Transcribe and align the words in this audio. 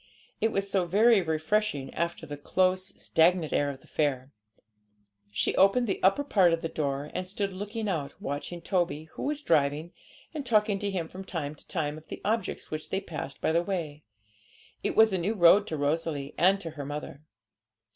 It 0.39 0.51
was 0.51 0.67
so 0.67 0.87
very 0.87 1.21
refreshing 1.21 1.93
after 1.93 2.25
the 2.25 2.35
close, 2.35 2.87
stagnant 2.99 3.53
air 3.53 3.69
of 3.69 3.81
the 3.81 3.87
fair. 3.87 4.31
She 5.31 5.55
opened 5.55 5.85
the 5.85 6.01
upper 6.01 6.23
part 6.23 6.53
of 6.53 6.63
the 6.63 6.69
door, 6.69 7.11
and 7.13 7.27
stood 7.27 7.53
looking 7.53 7.87
out, 7.87 8.19
watching 8.19 8.61
Toby, 8.63 9.09
who 9.11 9.21
was 9.21 9.43
driving, 9.43 9.93
and 10.33 10.43
talking 10.43 10.79
to 10.79 10.89
him 10.89 11.07
from 11.07 11.23
time 11.23 11.53
to 11.53 11.67
time 11.67 11.99
of 11.99 12.07
the 12.07 12.19
objects 12.25 12.71
which 12.71 12.89
they 12.89 12.99
passed 12.99 13.41
by 13.41 13.51
the 13.51 13.61
way; 13.61 14.03
it 14.81 14.95
was 14.95 15.13
a 15.13 15.19
new 15.19 15.35
road 15.35 15.67
to 15.67 15.77
Rosalie 15.77 16.33
and 16.35 16.59
to 16.61 16.71
her 16.71 16.83
mother. 16.83 17.21